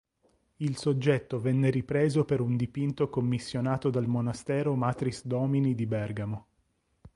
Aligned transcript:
Il 0.55 0.77
soggetto 0.77 1.39
venne 1.39 1.69
ripreso 1.69 2.25
per 2.25 2.41
un 2.41 2.55
dipinto 2.57 3.07
commissionato 3.07 3.91
dal 3.91 4.07
monastero 4.07 4.73
Matris 4.73 5.23
Domini 5.27 5.75
di 5.75 5.85
Bergamo. 5.85 6.47